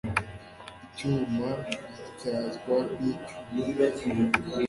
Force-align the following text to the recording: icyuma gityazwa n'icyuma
icyuma 0.85 1.49
gityazwa 1.95 2.75
n'icyuma 3.53 4.25